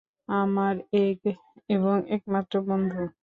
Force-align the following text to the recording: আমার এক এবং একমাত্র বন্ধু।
আমার 0.29 0.75
এক 1.01 1.19
এবং 1.69 1.95
একমাত্র 2.15 2.53
বন্ধু। 2.67 3.01